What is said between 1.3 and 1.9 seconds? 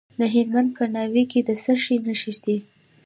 کې د څه